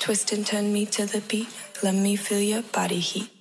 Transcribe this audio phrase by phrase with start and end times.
[0.00, 1.48] twist and turn me to the beat.
[1.82, 3.39] Let me feel your body heat.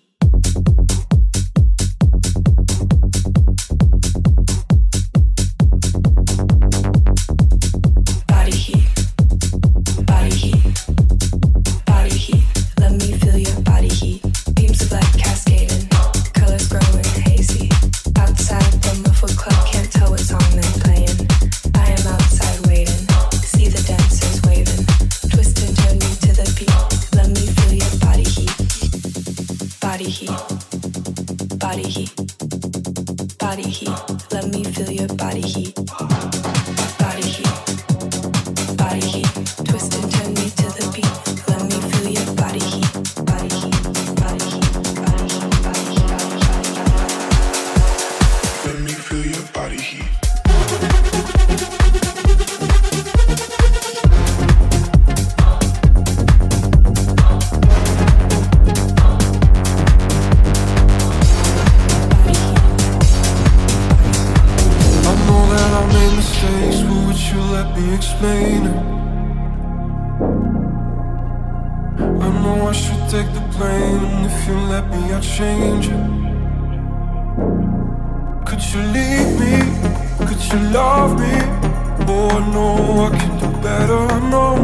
[82.53, 84.55] know I can do better, I know.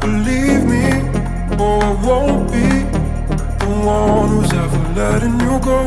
[0.00, 0.86] Believe me,
[1.62, 2.68] or I won't be
[3.62, 5.80] the one who's ever letting you go.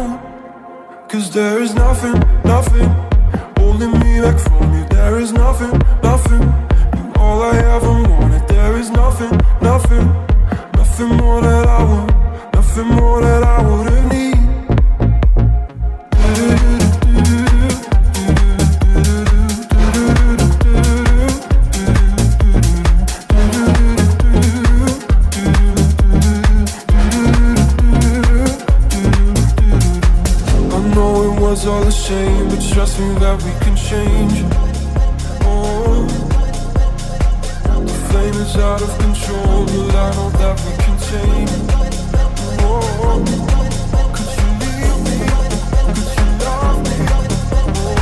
[1.10, 2.90] Cause there is nothing, nothing
[3.58, 4.86] holding me back from you.
[4.90, 6.42] There is nothing, nothing.
[6.98, 8.48] you all I ever wanted.
[8.48, 10.06] There is nothing, nothing,
[10.74, 14.35] nothing more that I want, nothing more that I wouldn't need.
[32.96, 34.46] thing that we can change.
[35.44, 36.08] Oh,
[37.86, 41.52] the flame is out of control, but I know that we can change.
[42.64, 42.80] Oh,
[44.16, 45.18] could you leave me?
[45.96, 46.98] Could you love me?
[47.68, 48.00] Oh,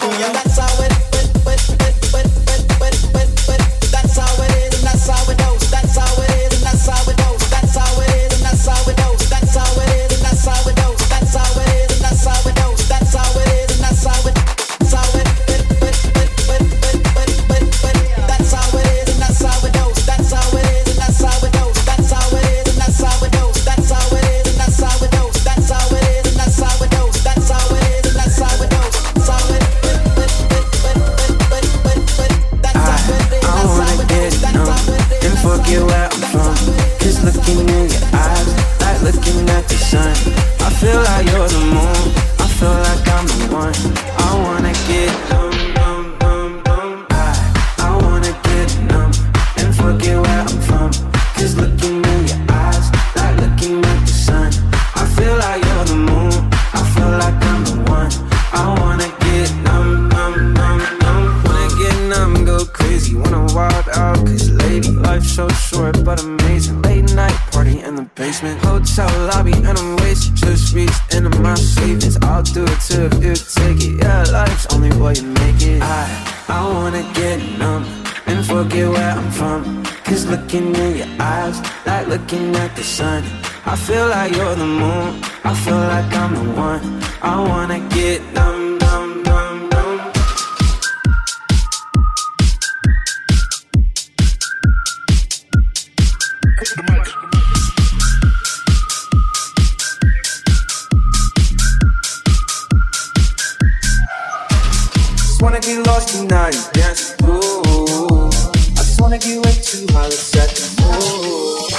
[105.42, 106.54] just wanna get lost tonight.
[106.76, 108.28] Yes, ooh.
[108.76, 110.04] I just wanna get way too high.
[110.04, 111.71] Let's set the mood.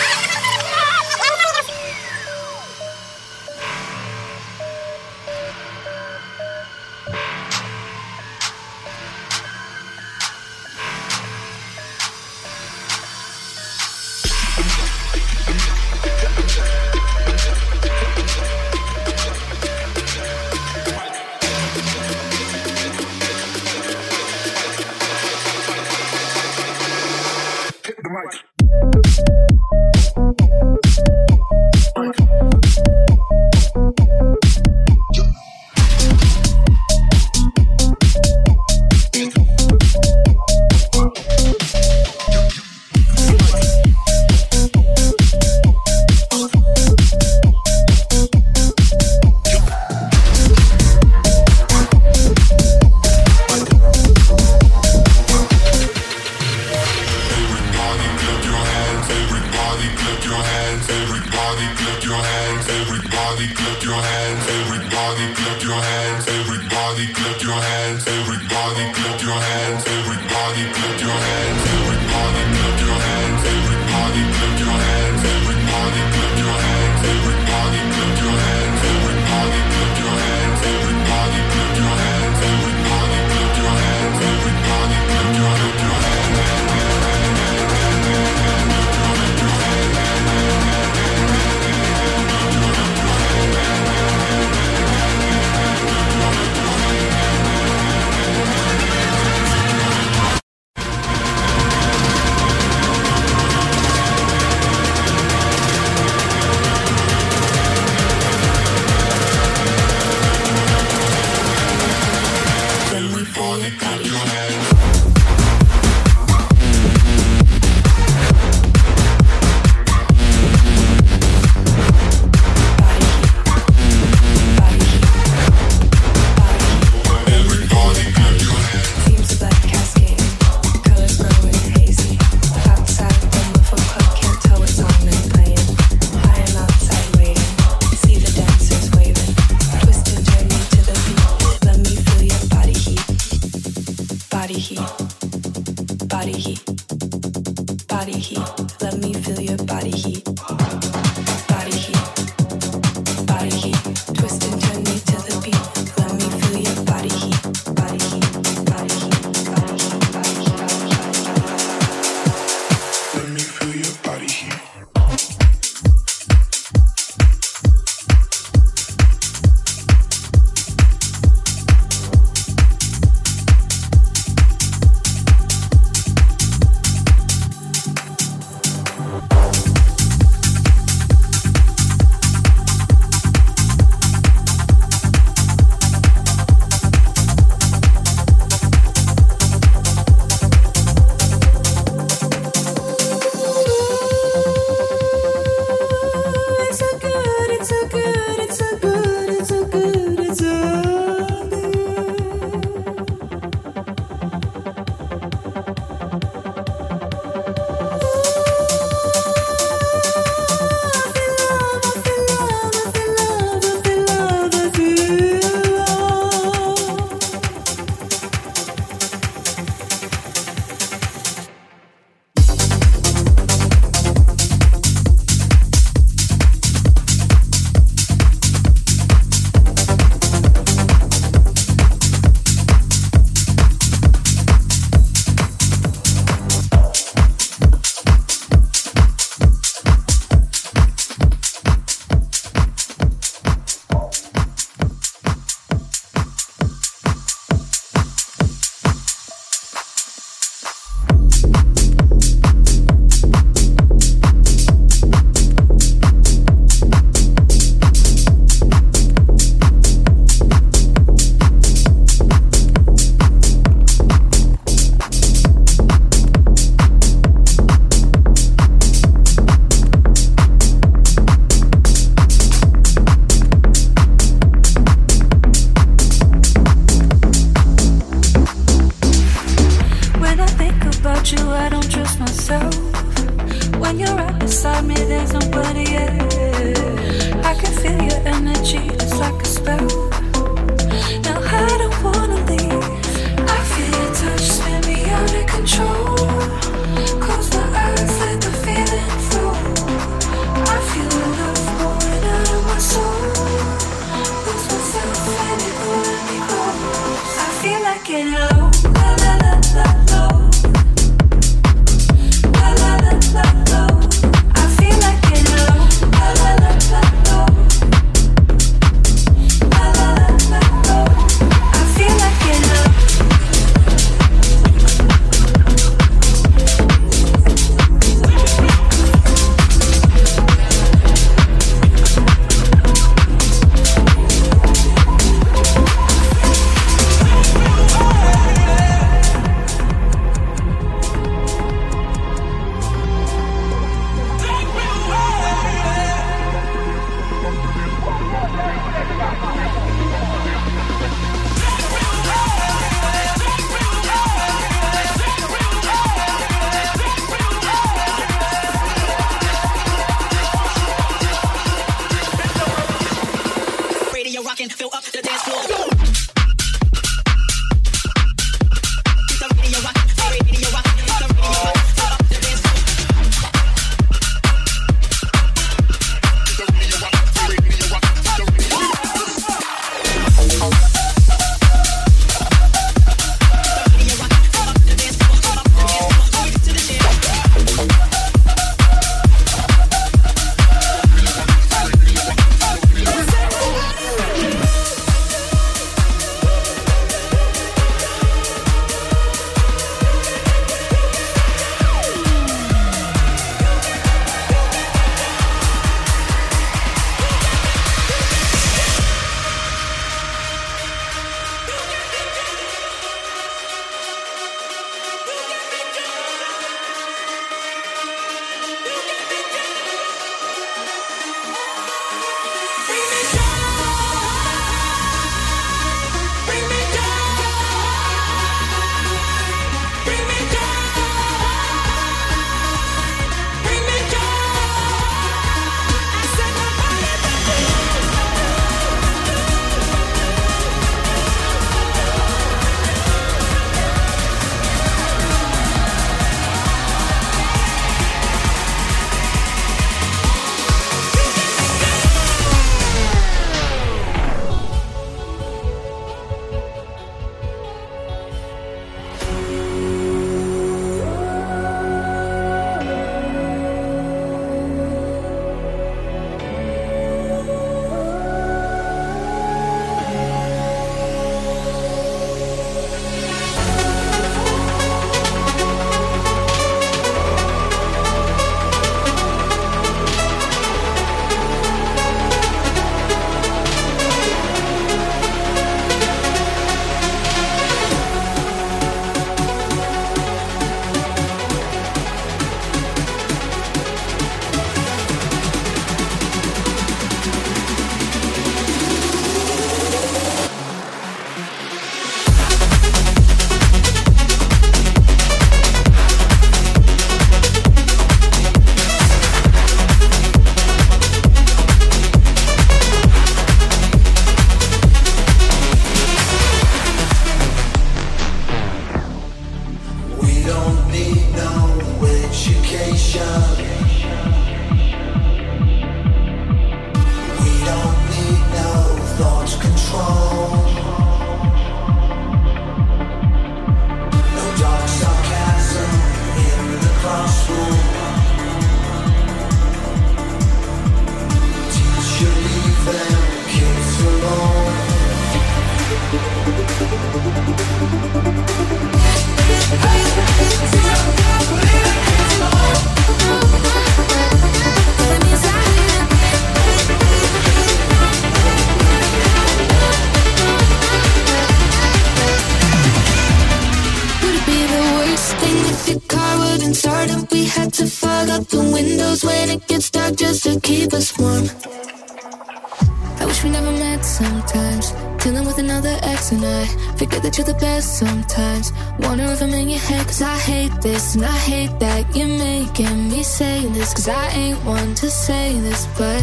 [581.15, 583.93] And I hate that you're making me say this.
[583.93, 586.21] Cause I ain't one to say this, but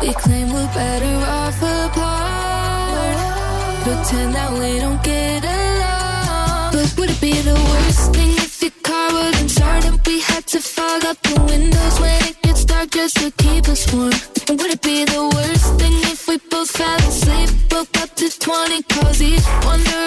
[0.00, 3.16] we claim we're better off apart.
[3.82, 6.72] Pretend that we don't get along.
[6.72, 10.46] But would it be the worst thing if your car wouldn't start and we had
[10.48, 13.30] to fog up the windows when it gets dark just to
[18.96, 20.05] 20 calls each, wondering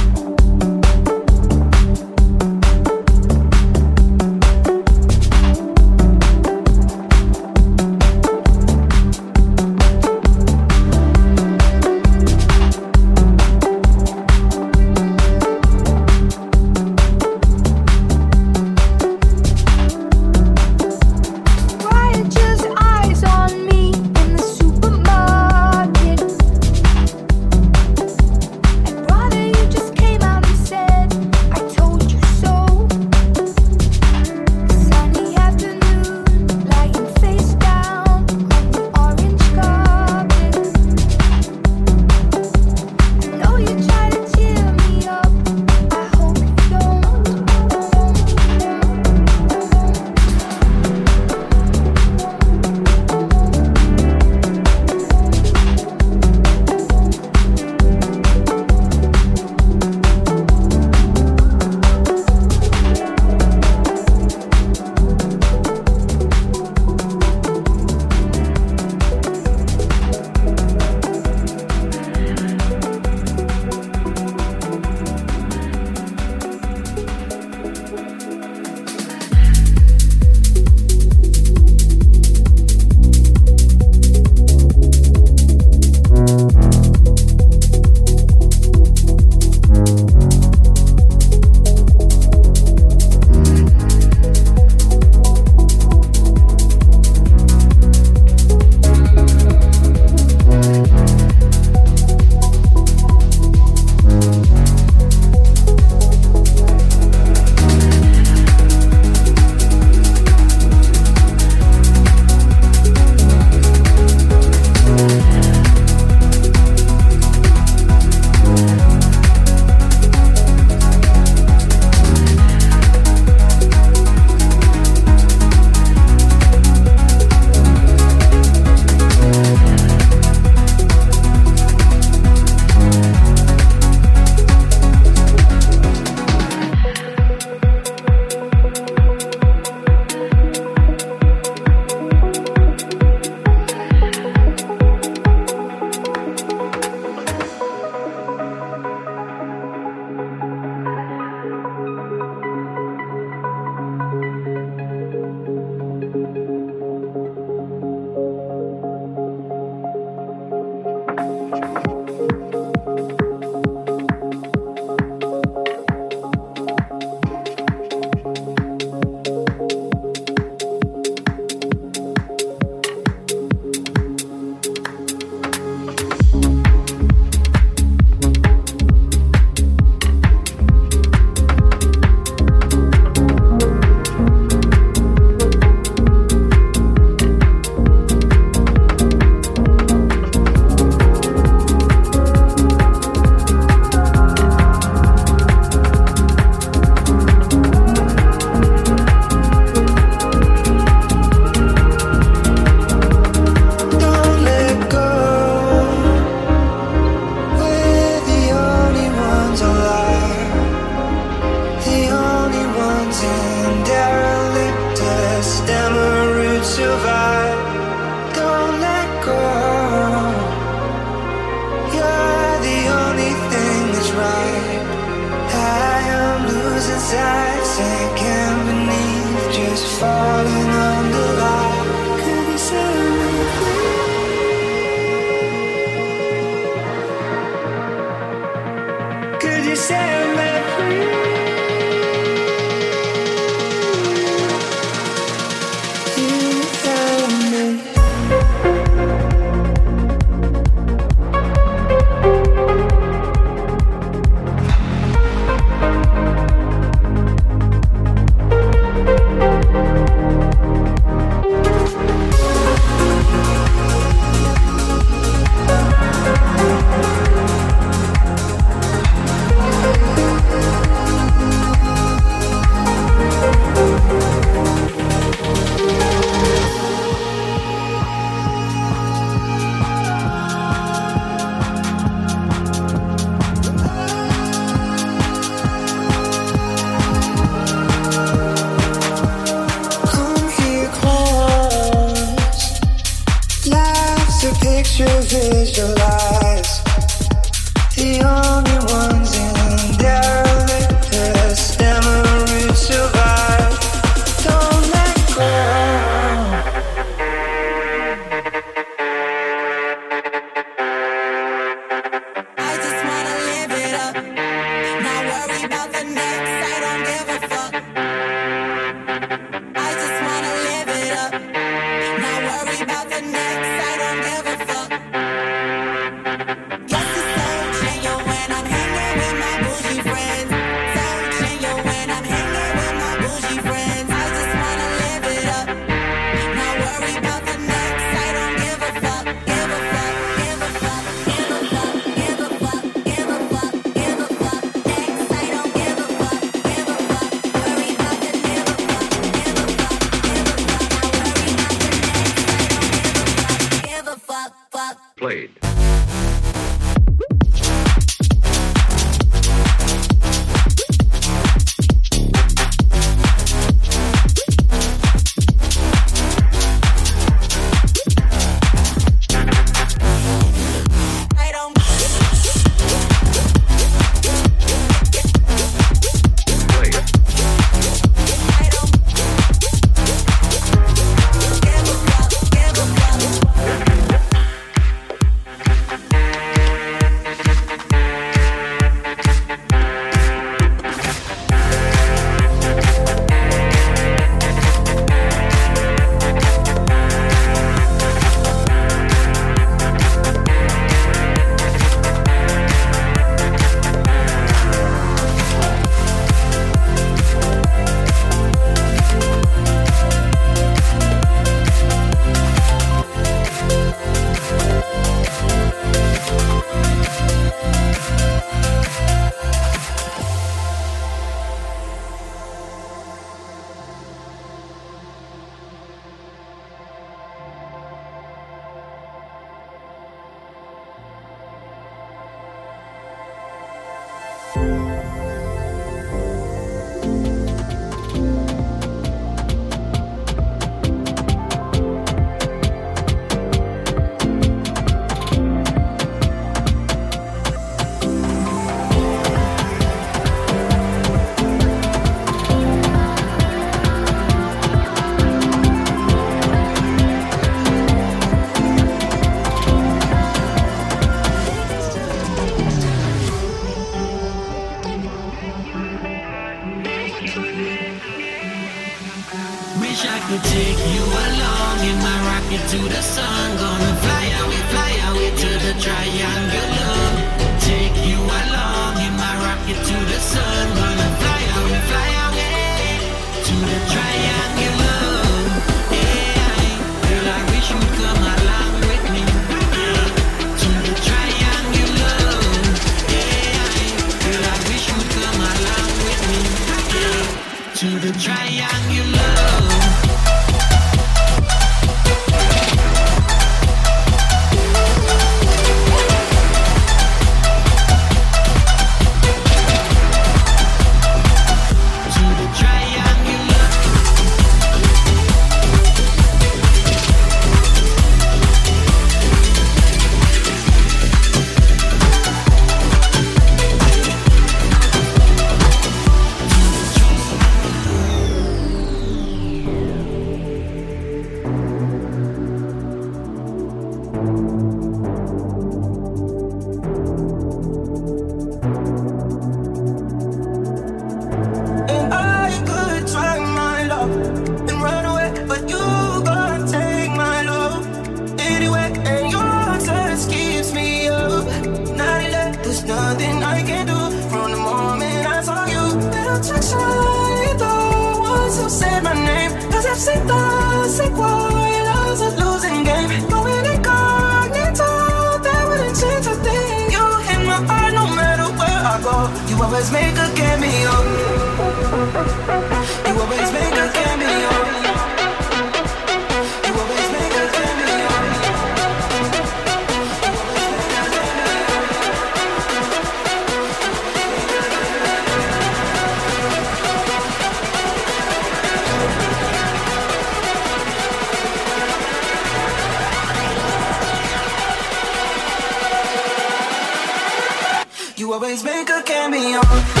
[598.41, 600.00] always make a cameo.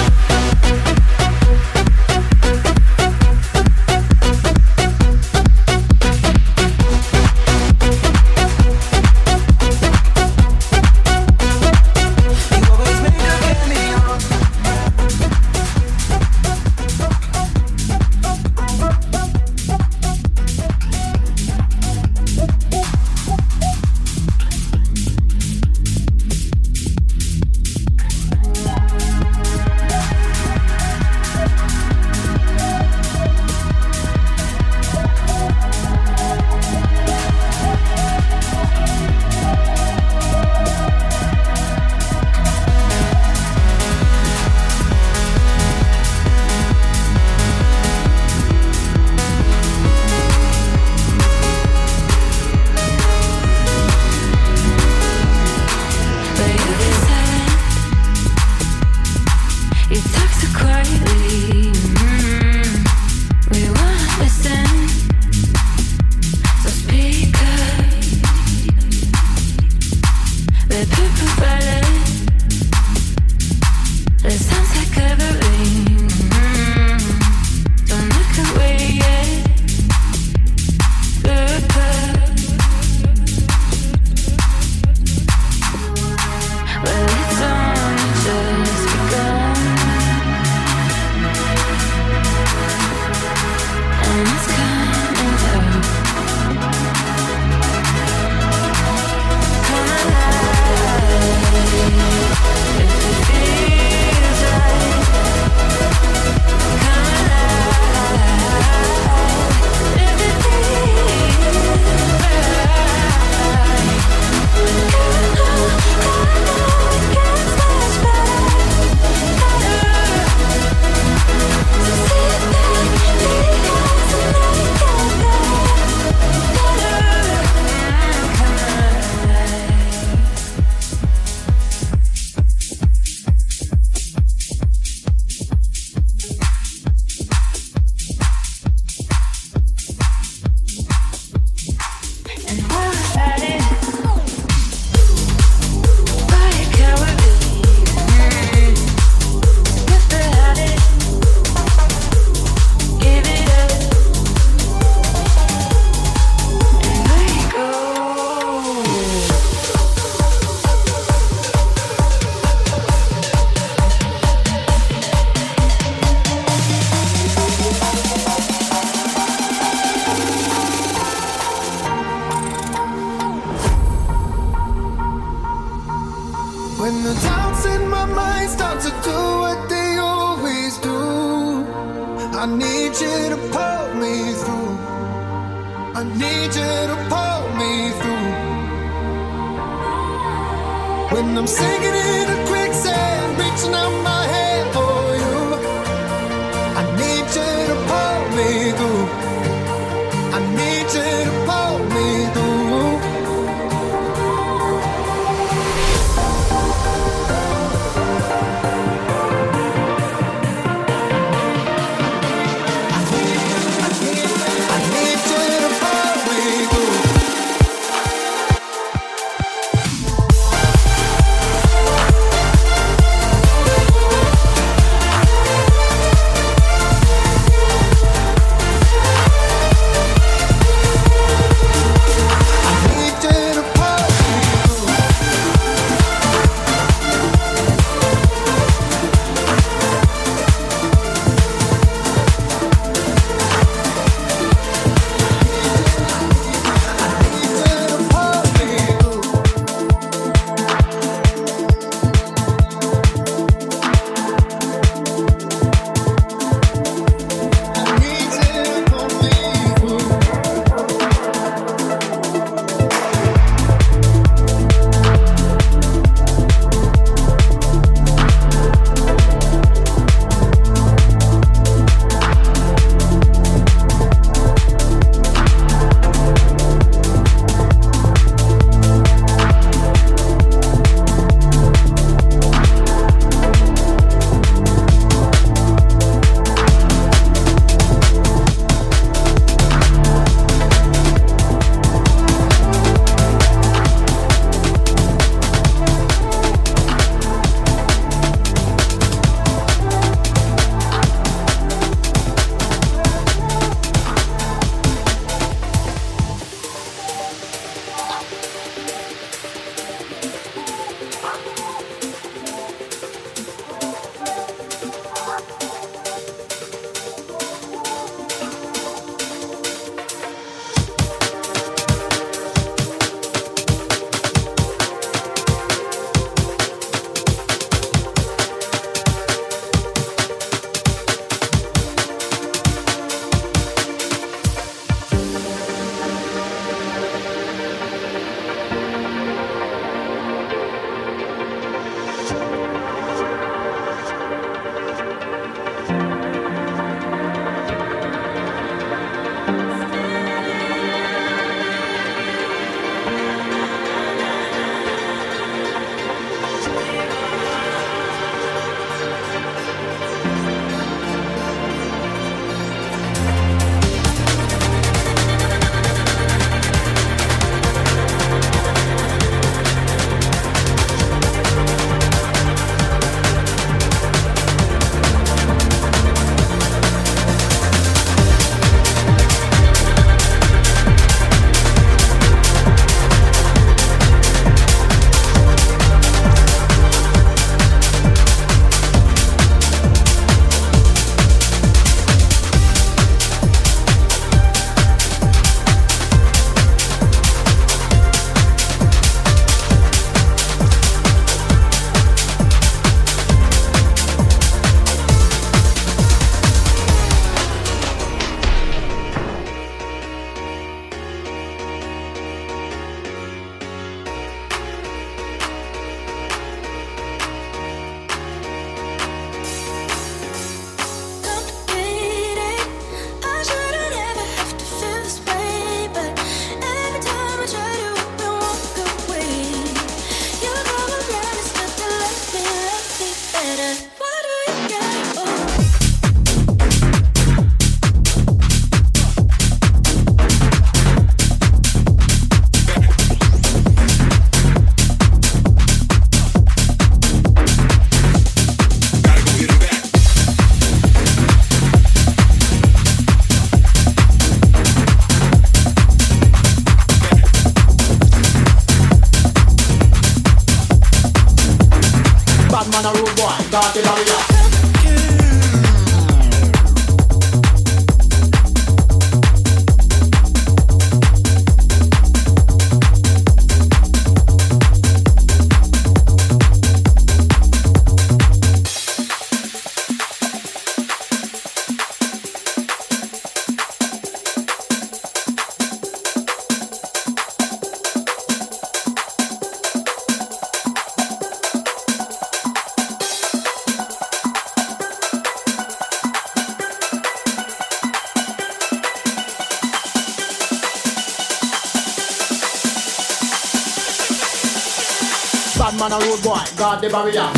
[506.81, 507.31] The barrier.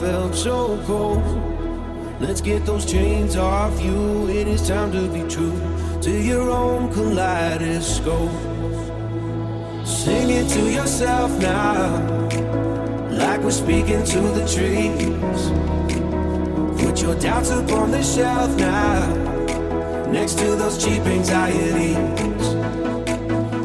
[0.00, 1.22] felt so cold.
[2.20, 4.28] Let's get those chains off you.
[4.28, 5.56] It is time to be true
[6.00, 8.51] to your own kaleidoscope.
[10.02, 11.96] Sing it to yourself now,
[13.08, 15.42] like we're speaking to the trees.
[16.82, 19.14] Put your doubts upon the shelf now,
[20.10, 21.94] next to those cheap anxieties.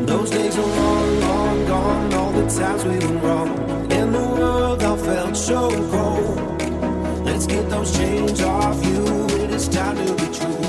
[0.06, 3.92] Those days are long, long gone, all the times we've been wrong.
[3.92, 7.26] In the world, I felt so cold.
[7.26, 10.67] Let's get those chains off you, it is time to be true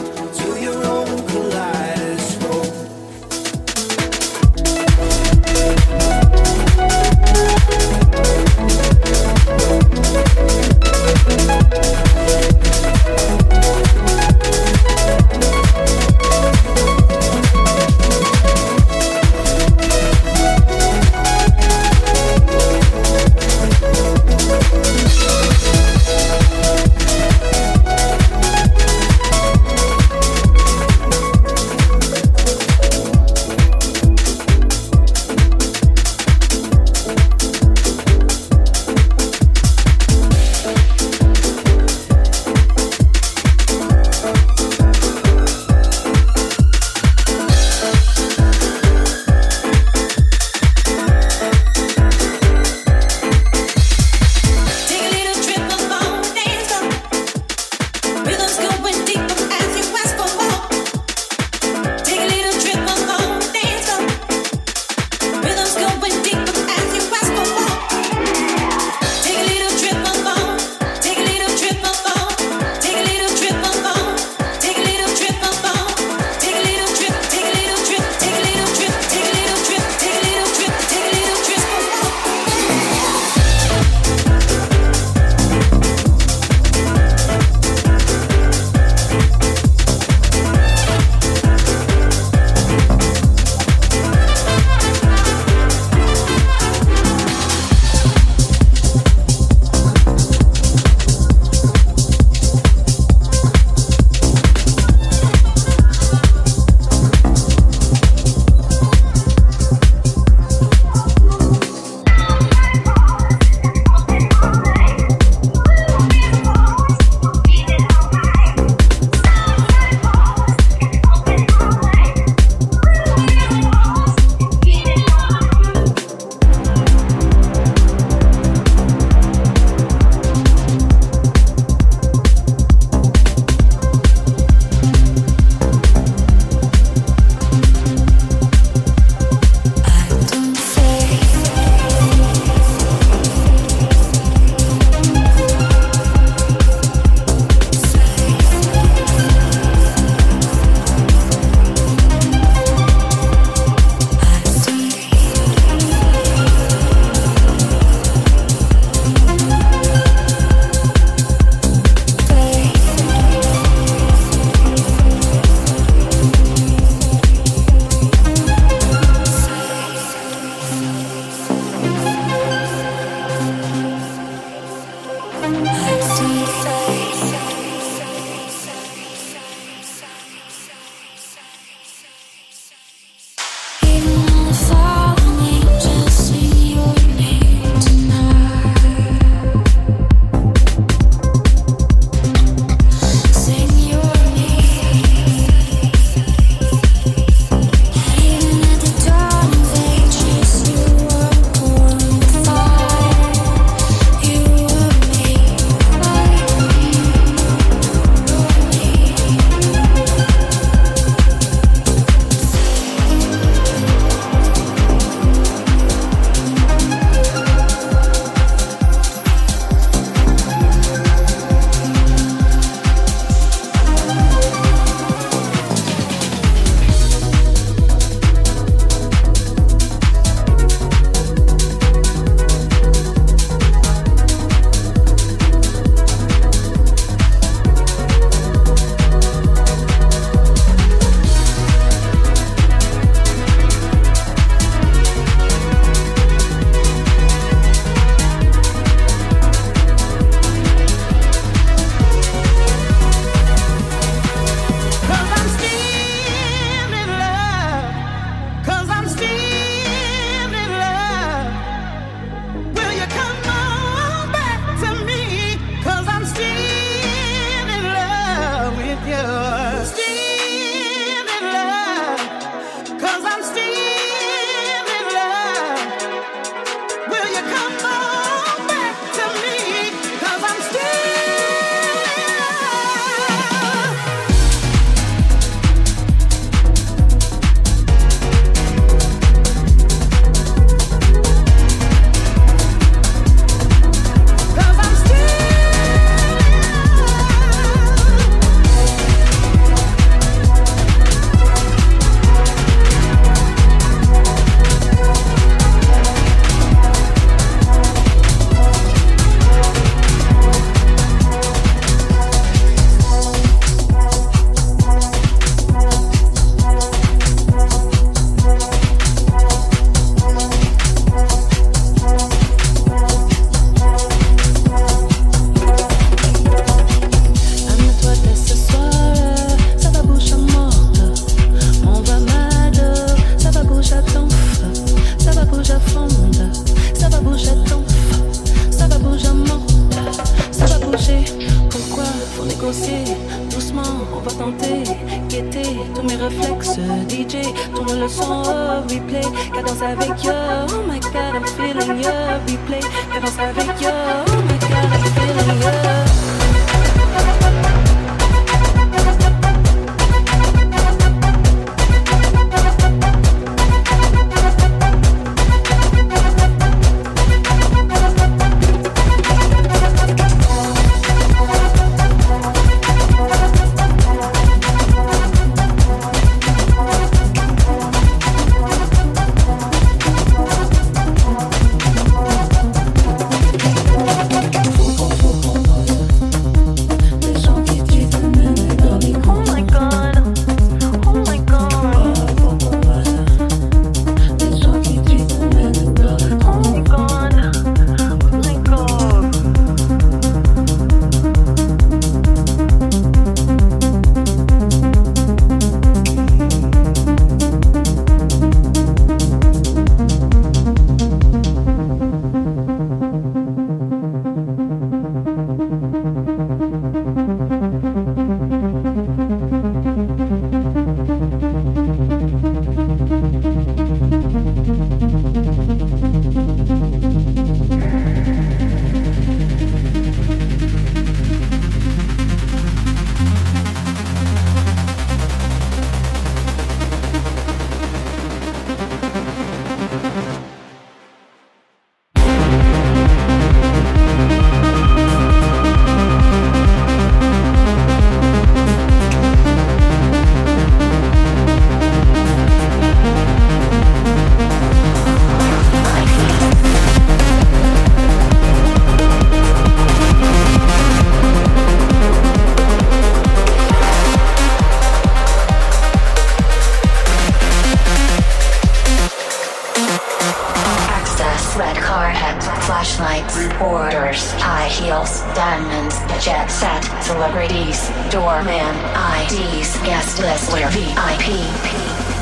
[476.20, 478.74] jet set, celebrities, doorman,
[479.22, 481.46] IDs, guest list, where VIP,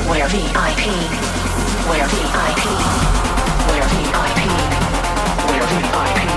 [0.07, 0.85] where VIP,
[1.89, 2.63] where VIP, where VIP,
[3.67, 4.43] where VIP.
[5.49, 6.36] Where VIP.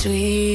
[0.00, 0.49] sweet.